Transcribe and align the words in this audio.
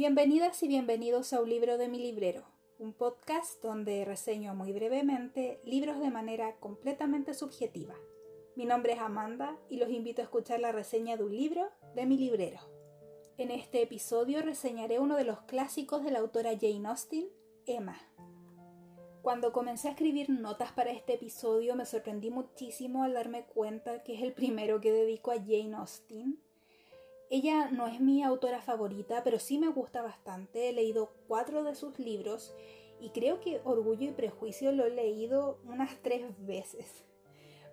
Bienvenidas 0.00 0.62
y 0.62 0.66
bienvenidos 0.66 1.34
a 1.34 1.42
Un 1.42 1.50
libro 1.50 1.76
de 1.76 1.86
mi 1.86 1.98
librero, 1.98 2.46
un 2.78 2.94
podcast 2.94 3.62
donde 3.62 4.06
reseño 4.06 4.54
muy 4.54 4.72
brevemente 4.72 5.60
libros 5.62 6.00
de 6.00 6.08
manera 6.08 6.56
completamente 6.56 7.34
subjetiva. 7.34 7.94
Mi 8.56 8.64
nombre 8.64 8.94
es 8.94 8.98
Amanda 8.98 9.58
y 9.68 9.76
los 9.76 9.90
invito 9.90 10.22
a 10.22 10.24
escuchar 10.24 10.58
la 10.58 10.72
reseña 10.72 11.18
de 11.18 11.24
un 11.24 11.36
libro 11.36 11.68
de 11.94 12.06
mi 12.06 12.16
librero. 12.16 12.60
En 13.36 13.50
este 13.50 13.82
episodio 13.82 14.40
reseñaré 14.40 14.98
uno 15.00 15.16
de 15.16 15.24
los 15.24 15.42
clásicos 15.42 16.02
de 16.02 16.12
la 16.12 16.20
autora 16.20 16.52
Jane 16.58 16.88
Austen, 16.88 17.28
Emma. 17.66 17.98
Cuando 19.20 19.52
comencé 19.52 19.88
a 19.88 19.90
escribir 19.90 20.30
notas 20.30 20.72
para 20.72 20.92
este 20.92 21.12
episodio 21.16 21.76
me 21.76 21.84
sorprendí 21.84 22.30
muchísimo 22.30 23.04
al 23.04 23.12
darme 23.12 23.44
cuenta 23.44 24.02
que 24.02 24.14
es 24.14 24.22
el 24.22 24.32
primero 24.32 24.80
que 24.80 24.92
dedico 24.92 25.30
a 25.30 25.36
Jane 25.36 25.74
Austen. 25.74 26.40
Ella 27.32 27.70
no 27.70 27.86
es 27.86 28.00
mi 28.00 28.24
autora 28.24 28.60
favorita, 28.60 29.22
pero 29.22 29.38
sí 29.38 29.56
me 29.56 29.68
gusta 29.68 30.02
bastante. 30.02 30.68
He 30.68 30.72
leído 30.72 31.12
cuatro 31.28 31.62
de 31.62 31.76
sus 31.76 31.96
libros 32.00 32.52
y 33.00 33.10
creo 33.10 33.40
que 33.40 33.60
Orgullo 33.62 34.08
y 34.08 34.12
Prejuicio 34.12 34.72
lo 34.72 34.84
he 34.84 34.90
leído 34.90 35.60
unas 35.64 35.96
tres 36.02 36.24
veces. 36.44 37.04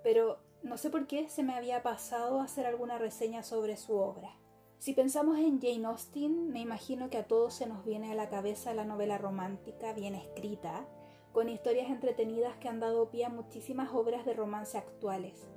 Pero 0.04 0.38
no 0.62 0.78
sé 0.78 0.92
por 0.92 1.08
qué 1.08 1.28
se 1.28 1.42
me 1.42 1.56
había 1.56 1.82
pasado 1.82 2.40
hacer 2.40 2.68
alguna 2.68 3.00
reseña 3.00 3.42
sobre 3.42 3.78
su 3.78 3.96
obra. 3.98 4.38
Si 4.78 4.94
pensamos 4.94 5.40
en 5.40 5.60
Jane 5.60 5.88
Austen, 5.88 6.52
me 6.52 6.60
imagino 6.60 7.10
que 7.10 7.18
a 7.18 7.28
todos 7.28 7.56
se 7.56 7.66
nos 7.66 7.84
viene 7.84 8.12
a 8.12 8.16
la 8.16 8.30
cabeza 8.30 8.76
la 8.76 8.86
novela 8.86 9.18
romántica 9.18 9.92
bien 9.92 10.14
escrita, 10.14 10.88
con 11.34 11.50
historias 11.50 11.90
entretenidas 11.90 12.58
que 12.58 12.70
han 12.70 12.80
dado 12.80 13.10
pie 13.10 13.26
a 13.26 13.30
muchísimas 13.30 13.92
obras 13.92 14.24
de 14.24 14.36
romance 14.36 14.78
actuales. 14.78 15.48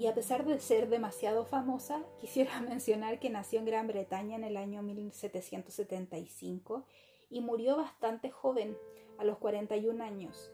Y 0.00 0.06
a 0.06 0.14
pesar 0.14 0.46
de 0.46 0.58
ser 0.60 0.88
demasiado 0.88 1.44
famosa, 1.44 2.02
quisiera 2.20 2.58
mencionar 2.62 3.20
que 3.20 3.28
nació 3.28 3.58
en 3.58 3.66
Gran 3.66 3.86
Bretaña 3.86 4.34
en 4.34 4.44
el 4.44 4.56
año 4.56 4.82
1775 4.82 6.86
y 7.28 7.42
murió 7.42 7.76
bastante 7.76 8.30
joven, 8.30 8.78
a 9.18 9.24
los 9.24 9.36
41 9.36 10.02
años. 10.02 10.50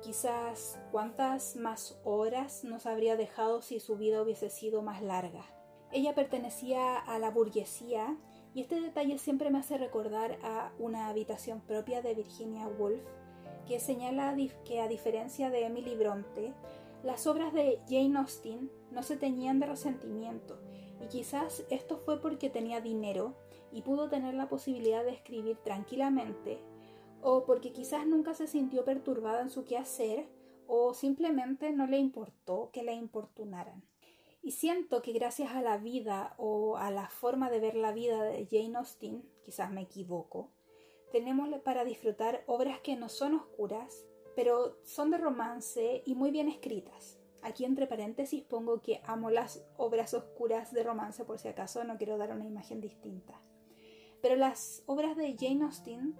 Quizás 0.00 0.80
cuántas 0.90 1.56
más 1.56 2.00
horas 2.02 2.64
nos 2.64 2.86
habría 2.86 3.16
dejado 3.16 3.60
si 3.60 3.80
su 3.80 3.98
vida 3.98 4.22
hubiese 4.22 4.48
sido 4.48 4.80
más 4.80 5.02
larga. 5.02 5.44
Ella 5.92 6.14
pertenecía 6.14 6.96
a 6.96 7.18
la 7.18 7.30
burguesía 7.30 8.16
y 8.54 8.62
este 8.62 8.80
detalle 8.80 9.18
siempre 9.18 9.50
me 9.50 9.58
hace 9.58 9.76
recordar 9.76 10.38
a 10.42 10.72
una 10.78 11.08
habitación 11.08 11.60
propia 11.60 12.00
de 12.00 12.14
Virginia 12.14 12.66
Woolf 12.66 13.02
que 13.66 13.80
señala 13.80 14.34
que 14.64 14.80
a 14.80 14.88
diferencia 14.88 15.50
de 15.50 15.66
Emily 15.66 15.94
Bronte, 15.94 16.54
las 17.02 17.26
obras 17.26 17.52
de 17.52 17.80
Jane 17.86 18.18
Austen 18.18 18.70
no 18.90 19.02
se 19.02 19.16
teñían 19.16 19.60
de 19.60 19.66
resentimiento, 19.66 20.58
y 21.00 21.06
quizás 21.06 21.64
esto 21.70 21.98
fue 21.98 22.20
porque 22.20 22.50
tenía 22.50 22.80
dinero 22.80 23.36
y 23.72 23.82
pudo 23.82 24.08
tener 24.08 24.34
la 24.34 24.48
posibilidad 24.48 25.04
de 25.04 25.12
escribir 25.12 25.58
tranquilamente, 25.58 26.60
o 27.22 27.44
porque 27.44 27.72
quizás 27.72 28.06
nunca 28.06 28.34
se 28.34 28.46
sintió 28.46 28.84
perturbada 28.84 29.42
en 29.42 29.50
su 29.50 29.64
quehacer, 29.64 30.28
o 30.66 30.94
simplemente 30.94 31.72
no 31.72 31.86
le 31.86 31.98
importó 31.98 32.70
que 32.72 32.82
la 32.82 32.92
importunaran. 32.92 33.82
Y 34.42 34.52
siento 34.52 35.02
que 35.02 35.12
gracias 35.12 35.52
a 35.52 35.62
la 35.62 35.78
vida 35.78 36.34
o 36.38 36.76
a 36.76 36.90
la 36.90 37.08
forma 37.08 37.50
de 37.50 37.60
ver 37.60 37.74
la 37.74 37.92
vida 37.92 38.22
de 38.22 38.46
Jane 38.46 38.76
Austen, 38.76 39.24
quizás 39.44 39.70
me 39.70 39.82
equivoco, 39.82 40.50
tenemos 41.10 41.48
para 41.60 41.84
disfrutar 41.84 42.44
obras 42.46 42.80
que 42.80 42.96
no 42.96 43.08
son 43.08 43.34
oscuras, 43.34 44.04
pero 44.36 44.76
son 44.84 45.10
de 45.10 45.18
romance 45.18 46.02
y 46.04 46.14
muy 46.14 46.30
bien 46.30 46.48
escritas. 46.48 47.17
Aquí 47.42 47.64
entre 47.64 47.86
paréntesis 47.86 48.42
pongo 48.42 48.80
que 48.80 49.00
amo 49.04 49.30
las 49.30 49.64
obras 49.76 50.14
oscuras 50.14 50.72
de 50.72 50.82
romance 50.82 51.24
por 51.24 51.38
si 51.38 51.48
acaso 51.48 51.84
no 51.84 51.96
quiero 51.96 52.18
dar 52.18 52.32
una 52.32 52.46
imagen 52.46 52.80
distinta. 52.80 53.40
Pero 54.20 54.36
las 54.36 54.82
obras 54.86 55.16
de 55.16 55.36
Jane 55.38 55.64
Austen, 55.64 56.16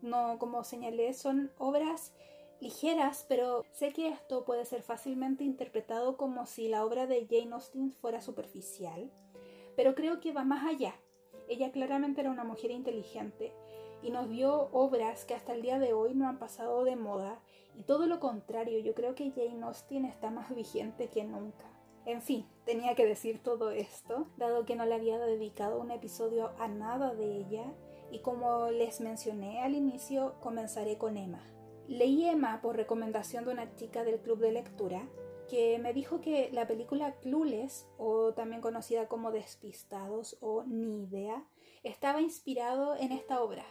no 0.00 0.38
como 0.38 0.62
señalé, 0.62 1.12
son 1.14 1.50
obras 1.58 2.14
ligeras, 2.60 3.26
pero 3.28 3.64
sé 3.72 3.92
que 3.92 4.08
esto 4.08 4.44
puede 4.44 4.64
ser 4.64 4.82
fácilmente 4.82 5.42
interpretado 5.42 6.16
como 6.16 6.46
si 6.46 6.68
la 6.68 6.84
obra 6.84 7.06
de 7.06 7.26
Jane 7.28 7.54
Austen 7.54 7.90
fuera 7.90 8.20
superficial, 8.20 9.10
pero 9.74 9.96
creo 9.96 10.20
que 10.20 10.32
va 10.32 10.44
más 10.44 10.64
allá. 10.64 10.94
Ella 11.48 11.72
claramente 11.72 12.20
era 12.20 12.30
una 12.30 12.44
mujer 12.44 12.70
inteligente 12.70 13.52
y 14.02 14.10
nos 14.10 14.28
dio 14.28 14.68
obras 14.72 15.24
que 15.24 15.34
hasta 15.34 15.54
el 15.54 15.62
día 15.62 15.78
de 15.78 15.92
hoy 15.92 16.14
no 16.14 16.28
han 16.28 16.38
pasado 16.38 16.84
de 16.84 16.96
moda 16.96 17.40
y 17.76 17.84
todo 17.84 18.06
lo 18.06 18.20
contrario, 18.20 18.78
yo 18.80 18.94
creo 18.94 19.14
que 19.14 19.30
Jane 19.30 19.64
Austen 19.64 20.04
está 20.04 20.30
más 20.30 20.54
vigente 20.54 21.08
que 21.08 21.24
nunca. 21.24 21.64
En 22.04 22.20
fin, 22.20 22.46
tenía 22.64 22.94
que 22.94 23.06
decir 23.06 23.42
todo 23.42 23.70
esto, 23.70 24.26
dado 24.36 24.66
que 24.66 24.74
no 24.74 24.84
le 24.86 24.94
había 24.94 25.18
dedicado 25.18 25.80
un 25.80 25.90
episodio 25.90 26.50
a 26.58 26.68
nada 26.68 27.14
de 27.14 27.36
ella 27.36 27.72
y 28.10 28.18
como 28.18 28.70
les 28.70 29.00
mencioné 29.00 29.62
al 29.62 29.74
inicio, 29.74 30.34
comenzaré 30.40 30.98
con 30.98 31.16
Emma. 31.16 31.42
Leí 31.88 32.28
Emma 32.28 32.60
por 32.60 32.76
recomendación 32.76 33.44
de 33.44 33.52
una 33.52 33.74
chica 33.76 34.04
del 34.04 34.20
club 34.20 34.38
de 34.38 34.52
lectura 34.52 35.08
que 35.48 35.78
me 35.78 35.92
dijo 35.92 36.20
que 36.20 36.50
la 36.52 36.66
película 36.66 37.16
Clueless, 37.20 37.86
o 37.98 38.32
también 38.32 38.62
conocida 38.62 39.08
como 39.08 39.32
Despistados 39.32 40.38
o 40.40 40.64
Ni 40.64 41.02
idea, 41.02 41.44
estaba 41.82 42.20
inspirado 42.20 42.96
en 42.96 43.12
esta 43.12 43.42
obra. 43.42 43.64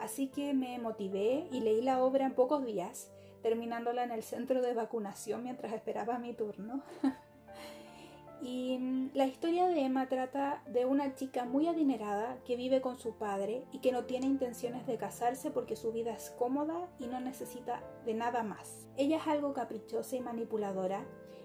Así 0.00 0.28
que 0.28 0.54
me 0.54 0.78
motivé 0.78 1.48
y 1.50 1.60
leí 1.60 1.82
la 1.82 2.02
obra 2.02 2.26
en 2.26 2.34
pocos 2.34 2.64
días, 2.64 3.10
terminándola 3.42 4.04
en 4.04 4.10
el 4.10 4.22
centro 4.22 4.62
de 4.62 4.74
vacunación 4.74 5.42
mientras 5.42 5.72
esperaba 5.72 6.18
mi 6.18 6.34
turno. 6.34 6.82
y 8.42 8.78
mm, 8.78 9.10
la 9.14 9.26
historia 9.26 9.66
de 9.66 9.80
Emma 9.80 10.08
trata 10.08 10.62
de 10.66 10.84
una 10.84 11.14
chica 11.14 11.44
muy 11.44 11.68
adinerada 11.68 12.38
que 12.44 12.56
vive 12.56 12.80
con 12.80 12.98
su 12.98 13.14
padre 13.16 13.64
y 13.72 13.78
que 13.78 13.92
no 13.92 14.04
tiene 14.04 14.26
intenciones 14.26 14.86
de 14.86 14.96
casarse 14.96 15.50
porque 15.50 15.76
su 15.76 15.92
vida 15.92 16.12
es 16.12 16.30
cómoda 16.30 16.88
y 16.98 17.06
no 17.06 17.20
necesita 17.20 17.82
de 18.04 18.14
nada 18.14 18.42
más. 18.42 18.86
Ella 18.96 19.18
es 19.18 19.26
algo 19.26 19.52
caprichosa 19.52 20.16
y 20.16 20.20
manipuladora 20.20 21.04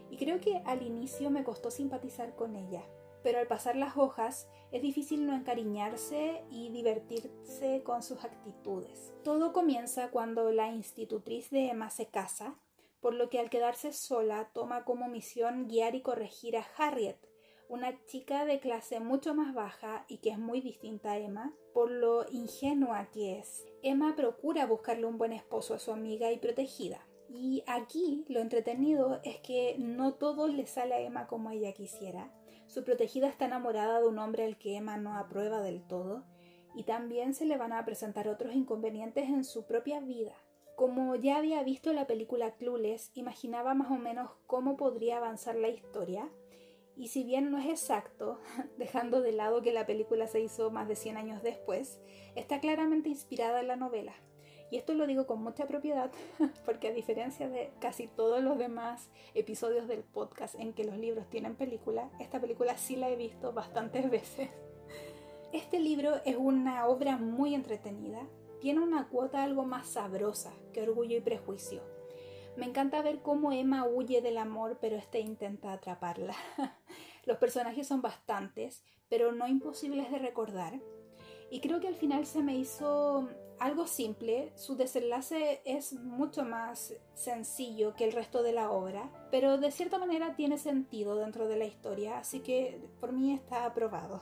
y 0.09 0.17
creo 0.17 0.39
que 0.39 0.61
al 0.65 0.81
inicio 0.81 1.29
me 1.29 1.43
costó 1.43 1.69
simpatizar 1.71 2.35
con 2.35 2.55
ella 2.55 2.83
pero 3.23 3.39
al 3.39 3.47
pasar 3.47 3.75
las 3.75 3.97
hojas 3.97 4.47
es 4.71 4.81
difícil 4.81 5.25
no 5.25 5.33
encariñarse 5.33 6.43
y 6.49 6.69
divertirse 6.69 7.81
con 7.83 8.03
sus 8.03 8.23
actitudes. 8.23 9.13
Todo 9.23 9.53
comienza 9.53 10.11
cuando 10.11 10.51
la 10.51 10.69
institutriz 10.69 11.49
de 11.49 11.69
Emma 11.69 11.89
se 11.89 12.07
casa, 12.07 12.55
por 13.01 13.13
lo 13.13 13.29
que 13.29 13.39
al 13.39 13.49
quedarse 13.49 13.93
sola 13.93 14.51
toma 14.53 14.83
como 14.83 15.07
misión 15.07 15.67
guiar 15.67 15.95
y 15.95 16.01
corregir 16.01 16.57
a 16.57 16.65
Harriet, 16.77 17.17
una 17.69 18.03
chica 18.05 18.45
de 18.45 18.59
clase 18.59 18.99
mucho 18.99 19.35
más 19.35 19.53
baja 19.53 20.03
y 20.07 20.17
que 20.17 20.31
es 20.31 20.39
muy 20.39 20.59
distinta 20.59 21.11
a 21.11 21.19
Emma, 21.19 21.53
por 21.73 21.91
lo 21.91 22.25
ingenua 22.31 23.09
que 23.11 23.37
es. 23.37 23.65
Emma 23.83 24.15
procura 24.15 24.65
buscarle 24.65 25.05
un 25.05 25.19
buen 25.19 25.33
esposo 25.33 25.75
a 25.75 25.79
su 25.79 25.91
amiga 25.91 26.31
y 26.31 26.39
protegida. 26.39 27.05
Y 27.29 27.63
aquí 27.67 28.25
lo 28.27 28.39
entretenido 28.39 29.19
es 29.23 29.37
que 29.41 29.75
no 29.77 30.15
todo 30.15 30.47
le 30.47 30.65
sale 30.65 30.95
a 30.95 31.01
Emma 31.01 31.27
como 31.27 31.51
ella 31.51 31.73
quisiera, 31.73 32.33
su 32.69 32.83
protegida 32.83 33.27
está 33.27 33.45
enamorada 33.45 33.99
de 33.99 34.07
un 34.07 34.19
hombre 34.19 34.45
al 34.45 34.55
que 34.55 34.77
Emma 34.77 34.95
no 34.95 35.17
aprueba 35.17 35.59
del 35.61 35.81
todo, 35.81 36.23
y 36.75 36.83
también 36.83 37.33
se 37.33 37.45
le 37.45 37.57
van 37.57 37.73
a 37.73 37.83
presentar 37.83 38.27
otros 38.27 38.53
inconvenientes 38.53 39.27
en 39.27 39.43
su 39.43 39.65
propia 39.65 39.99
vida. 39.99 40.35
Como 40.75 41.15
ya 41.15 41.37
había 41.37 41.63
visto 41.63 41.91
la 41.93 42.05
película 42.05 42.51
Clueless, 42.51 43.09
imaginaba 43.15 43.73
más 43.73 43.89
o 43.89 43.95
menos 43.95 44.29
cómo 44.45 44.77
podría 44.77 45.17
avanzar 45.17 45.55
la 45.55 45.69
historia, 45.69 46.29
y 46.95 47.07
si 47.07 47.23
bien 47.23 47.49
no 47.49 47.57
es 47.57 47.65
exacto, 47.65 48.39
dejando 48.77 49.21
de 49.21 49.31
lado 49.31 49.63
que 49.63 49.73
la 49.73 49.87
película 49.87 50.27
se 50.27 50.39
hizo 50.39 50.69
más 50.69 50.87
de 50.87 50.95
100 50.95 51.17
años 51.17 51.41
después, 51.41 51.99
está 52.35 52.59
claramente 52.59 53.09
inspirada 53.09 53.61
en 53.61 53.67
la 53.67 53.77
novela. 53.77 54.13
Y 54.71 54.77
esto 54.77 54.93
lo 54.93 55.07
digo 55.07 55.25
con 55.25 55.41
mucha 55.41 55.65
propiedad 55.65 56.11
porque 56.65 56.89
a 56.89 56.93
diferencia 56.93 57.49
de 57.49 57.71
casi 57.79 58.07
todos 58.07 58.43
los 58.43 58.57
demás 58.57 59.09
episodios 59.33 59.87
del 59.87 60.03
podcast 60.03 60.55
en 60.55 60.73
que 60.73 60.83
los 60.83 60.97
libros 60.97 61.29
tienen 61.29 61.55
película, 61.55 62.09
esta 62.19 62.39
película 62.39 62.77
sí 62.77 62.95
la 62.95 63.09
he 63.09 63.15
visto 63.15 63.51
bastantes 63.51 64.09
veces. 64.11 64.49
Este 65.51 65.79
libro 65.79 66.21
es 66.25 66.35
una 66.37 66.85
obra 66.87 67.17
muy 67.17 67.55
entretenida, 67.55 68.27
tiene 68.61 68.81
una 68.81 69.07
cuota 69.07 69.43
algo 69.43 69.63
más 69.63 69.87
sabrosa 69.87 70.53
que 70.73 70.83
Orgullo 70.83 71.17
y 71.17 71.21
Prejuicio. 71.21 71.81
Me 72.55 72.65
encanta 72.65 73.01
ver 73.01 73.21
cómo 73.21 73.51
Emma 73.51 73.87
huye 73.87 74.21
del 74.21 74.37
amor, 74.37 74.77
pero 74.81 74.97
este 74.97 75.21
intenta 75.21 75.71
atraparla. 75.71 76.35
Los 77.25 77.37
personajes 77.37 77.87
son 77.87 78.01
bastantes, 78.01 78.83
pero 79.07 79.31
no 79.31 79.47
imposibles 79.47 80.11
de 80.11 80.19
recordar. 80.19 80.79
Y 81.49 81.61
creo 81.61 81.79
que 81.79 81.87
al 81.87 81.95
final 81.95 82.25
se 82.25 82.43
me 82.43 82.55
hizo 82.55 83.29
algo 83.59 83.87
simple, 83.87 84.51
su 84.55 84.75
desenlace 84.75 85.61
es 85.65 85.93
mucho 85.93 86.43
más 86.43 86.93
sencillo 87.13 87.93
que 87.93 88.05
el 88.05 88.13
resto 88.13 88.41
de 88.41 88.53
la 88.53 88.71
obra, 88.71 89.09
pero 89.31 89.57
de 89.57 89.71
cierta 89.71 89.97
manera 89.97 90.35
tiene 90.35 90.57
sentido 90.57 91.15
dentro 91.15 91.47
de 91.47 91.57
la 91.57 91.65
historia, 91.65 92.19
así 92.19 92.39
que 92.39 92.79
por 92.99 93.11
mí 93.11 93.33
está 93.33 93.65
aprobado. 93.65 94.21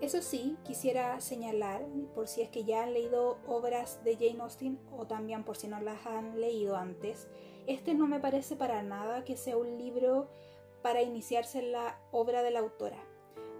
Eso 0.00 0.20
sí, 0.20 0.56
quisiera 0.64 1.20
señalar, 1.20 1.86
por 2.14 2.26
si 2.26 2.42
es 2.42 2.50
que 2.50 2.64
ya 2.64 2.82
han 2.82 2.92
leído 2.92 3.38
obras 3.46 4.02
de 4.02 4.16
Jane 4.16 4.42
Austen 4.42 4.78
o 4.98 5.06
también 5.06 5.44
por 5.44 5.56
si 5.56 5.68
no 5.68 5.80
las 5.80 6.04
han 6.06 6.40
leído 6.40 6.76
antes, 6.76 7.28
este 7.66 7.94
no 7.94 8.06
me 8.06 8.20
parece 8.20 8.56
para 8.56 8.82
nada 8.82 9.24
que 9.24 9.36
sea 9.36 9.56
un 9.56 9.78
libro 9.78 10.28
para 10.82 11.00
iniciarse 11.00 11.60
en 11.60 11.72
la 11.72 11.98
obra 12.10 12.42
de 12.42 12.50
la 12.50 12.58
autora, 12.58 12.98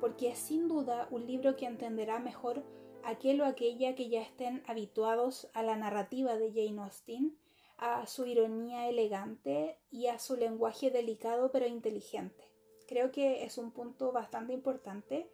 porque 0.00 0.30
es 0.30 0.38
sin 0.38 0.68
duda 0.68 1.08
un 1.10 1.26
libro 1.26 1.56
que 1.56 1.66
entenderá 1.66 2.18
mejor 2.18 2.64
aquel 3.04 3.40
o 3.40 3.44
aquella 3.44 3.94
que 3.94 4.08
ya 4.08 4.22
estén 4.22 4.62
habituados 4.66 5.48
a 5.54 5.62
la 5.62 5.76
narrativa 5.76 6.36
de 6.36 6.52
Jane 6.52 6.82
Austen, 6.82 7.38
a 7.76 8.06
su 8.06 8.26
ironía 8.26 8.88
elegante 8.88 9.78
y 9.90 10.06
a 10.06 10.18
su 10.18 10.36
lenguaje 10.36 10.90
delicado 10.90 11.50
pero 11.50 11.66
inteligente. 11.66 12.44
Creo 12.86 13.10
que 13.10 13.44
es 13.44 13.58
un 13.58 13.72
punto 13.72 14.12
bastante 14.12 14.52
importante 14.52 15.30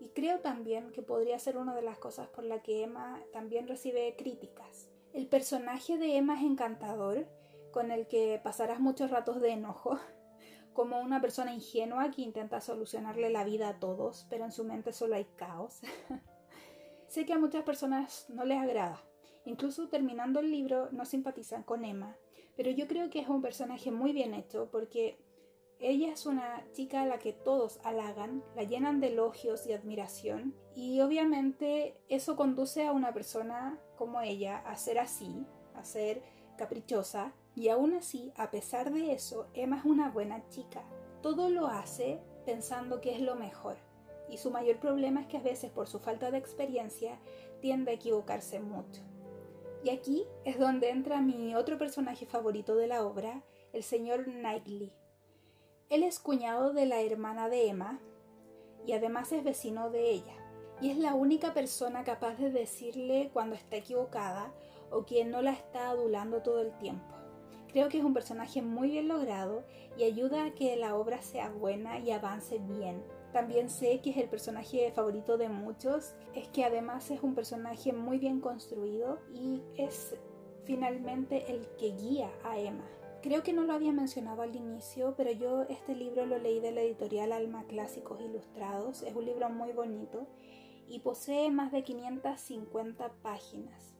y 0.00 0.10
creo 0.10 0.40
también 0.40 0.92
que 0.92 1.02
podría 1.02 1.38
ser 1.38 1.56
una 1.56 1.74
de 1.74 1.82
las 1.82 1.98
cosas 1.98 2.28
por 2.28 2.44
la 2.44 2.62
que 2.62 2.82
Emma 2.82 3.22
también 3.32 3.66
recibe 3.66 4.14
críticas. 4.16 4.88
El 5.12 5.26
personaje 5.26 5.96
de 5.96 6.16
Emma 6.16 6.38
es 6.38 6.44
encantador, 6.44 7.26
con 7.72 7.90
el 7.90 8.06
que 8.06 8.40
pasarás 8.42 8.80
muchos 8.80 9.10
ratos 9.10 9.40
de 9.40 9.50
enojo, 9.50 9.98
como 10.74 11.00
una 11.00 11.20
persona 11.20 11.54
ingenua 11.54 12.10
que 12.10 12.22
intenta 12.22 12.60
solucionarle 12.60 13.30
la 13.30 13.44
vida 13.44 13.68
a 13.68 13.78
todos, 13.78 14.26
pero 14.28 14.44
en 14.44 14.52
su 14.52 14.64
mente 14.64 14.92
solo 14.92 15.14
hay 15.14 15.24
caos. 15.36 15.80
sé 17.08 17.24
que 17.24 17.32
a 17.32 17.38
muchas 17.38 17.64
personas 17.64 18.26
no 18.28 18.44
les 18.44 18.58
agrada. 18.58 19.02
Incluso 19.44 19.88
terminando 19.88 20.40
el 20.40 20.50
libro 20.50 20.88
no 20.90 21.04
simpatizan 21.04 21.62
con 21.62 21.84
Emma, 21.84 22.16
pero 22.56 22.70
yo 22.70 22.88
creo 22.88 23.10
que 23.10 23.20
es 23.20 23.28
un 23.28 23.42
personaje 23.42 23.90
muy 23.90 24.12
bien 24.12 24.34
hecho 24.34 24.68
porque 24.70 25.18
ella 25.78 26.10
es 26.10 26.24
una 26.26 26.64
chica 26.72 27.02
a 27.02 27.06
la 27.06 27.18
que 27.18 27.32
todos 27.32 27.80
halagan, 27.84 28.42
la 28.54 28.62
llenan 28.62 29.00
de 29.00 29.08
elogios 29.08 29.66
y 29.66 29.72
admiración 29.72 30.54
y 30.74 31.00
obviamente 31.00 32.00
eso 32.08 32.34
conduce 32.34 32.86
a 32.86 32.92
una 32.92 33.12
persona 33.12 33.78
como 33.96 34.20
ella 34.20 34.58
a 34.58 34.76
ser 34.76 34.98
así, 34.98 35.44
a 35.74 35.84
ser 35.84 36.22
caprichosa 36.56 37.34
y 37.54 37.68
aún 37.68 37.94
así, 37.94 38.32
a 38.36 38.50
pesar 38.50 38.92
de 38.92 39.12
eso, 39.12 39.48
Emma 39.54 39.78
es 39.78 39.84
una 39.84 40.10
buena 40.10 40.46
chica. 40.48 40.82
Todo 41.22 41.50
lo 41.50 41.66
hace 41.66 42.20
pensando 42.44 43.00
que 43.00 43.14
es 43.14 43.20
lo 43.20 43.34
mejor 43.34 43.76
y 44.28 44.38
su 44.38 44.50
mayor 44.50 44.78
problema 44.78 45.20
es 45.20 45.26
que 45.26 45.36
a 45.36 45.42
veces 45.42 45.70
por 45.70 45.86
su 45.86 45.98
falta 45.98 46.30
de 46.30 46.38
experiencia 46.38 47.18
tiende 47.60 47.90
a 47.90 47.94
equivocarse 47.94 48.60
mucho. 48.60 49.02
Y 49.84 49.90
aquí 49.90 50.26
es 50.44 50.58
donde 50.58 50.90
entra 50.90 51.20
mi 51.20 51.54
otro 51.54 51.78
personaje 51.78 52.26
favorito 52.26 52.74
de 52.74 52.88
la 52.88 53.04
obra, 53.04 53.42
el 53.72 53.82
señor 53.82 54.24
Knightley. 54.24 54.92
Él 55.88 56.02
es 56.02 56.18
cuñado 56.18 56.72
de 56.72 56.86
la 56.86 57.02
hermana 57.02 57.48
de 57.48 57.68
Emma 57.68 58.00
y 58.84 58.92
además 58.92 59.30
es 59.32 59.44
vecino 59.44 59.90
de 59.90 60.10
ella. 60.10 60.34
Y 60.80 60.90
es 60.90 60.98
la 60.98 61.14
única 61.14 61.54
persona 61.54 62.04
capaz 62.04 62.34
de 62.34 62.50
decirle 62.50 63.30
cuando 63.32 63.54
está 63.54 63.76
equivocada 63.76 64.52
o 64.90 65.04
quien 65.04 65.30
no 65.30 65.40
la 65.40 65.52
está 65.52 65.90
adulando 65.90 66.42
todo 66.42 66.60
el 66.60 66.76
tiempo. 66.78 67.14
Creo 67.68 67.88
que 67.88 67.98
es 67.98 68.04
un 68.04 68.14
personaje 68.14 68.62
muy 68.62 68.88
bien 68.88 69.08
logrado 69.08 69.64
y 69.96 70.04
ayuda 70.04 70.46
a 70.46 70.54
que 70.54 70.76
la 70.76 70.96
obra 70.96 71.22
sea 71.22 71.50
buena 71.50 71.98
y 71.98 72.10
avance 72.10 72.58
bien. 72.58 73.02
También 73.36 73.68
sé 73.68 74.00
que 74.00 74.08
es 74.08 74.16
el 74.16 74.30
personaje 74.30 74.90
favorito 74.92 75.36
de 75.36 75.50
muchos, 75.50 76.14
es 76.34 76.48
que 76.48 76.64
además 76.64 77.10
es 77.10 77.22
un 77.22 77.34
personaje 77.34 77.92
muy 77.92 78.16
bien 78.18 78.40
construido 78.40 79.18
y 79.34 79.60
es 79.76 80.16
finalmente 80.64 81.52
el 81.52 81.68
que 81.76 81.90
guía 81.90 82.30
a 82.44 82.58
Emma. 82.58 82.88
Creo 83.20 83.42
que 83.42 83.52
no 83.52 83.64
lo 83.64 83.74
había 83.74 83.92
mencionado 83.92 84.40
al 84.40 84.56
inicio, 84.56 85.12
pero 85.18 85.32
yo 85.32 85.64
este 85.64 85.94
libro 85.94 86.24
lo 86.24 86.38
leí 86.38 86.60
de 86.60 86.72
la 86.72 86.80
editorial 86.80 87.30
Alma 87.30 87.64
Clásicos 87.64 88.22
Ilustrados. 88.22 89.02
Es 89.02 89.14
un 89.14 89.26
libro 89.26 89.50
muy 89.50 89.72
bonito 89.72 90.26
y 90.88 91.00
posee 91.00 91.50
más 91.50 91.72
de 91.72 91.84
550 91.84 93.12
páginas. 93.20 93.98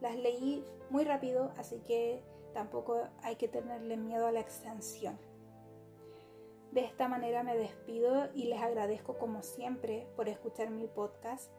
Las 0.00 0.16
leí 0.16 0.64
muy 0.90 1.04
rápido, 1.04 1.52
así 1.56 1.78
que 1.86 2.24
tampoco 2.52 2.98
hay 3.22 3.36
que 3.36 3.46
tenerle 3.46 3.96
miedo 3.96 4.26
a 4.26 4.32
la 4.32 4.40
extensión. 4.40 5.20
De 6.72 6.80
esta 6.80 7.06
manera 7.06 7.42
me 7.42 7.54
despido 7.54 8.30
y 8.34 8.44
les 8.44 8.62
agradezco 8.62 9.18
como 9.18 9.42
siempre 9.42 10.08
por 10.16 10.30
escuchar 10.30 10.70
mi 10.70 10.86
podcast. 10.88 11.52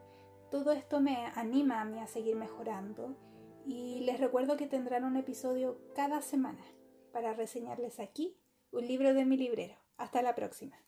Todo 0.50 0.72
esto 0.72 1.02
me 1.02 1.28
anima 1.36 1.82
a 1.82 1.86
mí 1.86 2.00
a 2.00 2.08
seguir 2.08 2.36
mejorando 2.36 3.16
y 3.64 4.02
les 4.02 4.20
recuerdo 4.20 4.58
que 4.58 4.66
tendrán 4.66 5.04
un 5.04 5.16
episodio 5.16 5.78
cada 5.94 6.24
semana 6.24 6.66
para 7.12 7.34
reseñarles 7.34 8.00
aquí 8.00 8.36
un 8.72 8.88
libro 8.88 9.14
de 9.14 9.26
mi 9.26 9.38
librero. 9.38 9.76
Hasta 9.98 10.24
la 10.24 10.34
próxima. 10.34 10.84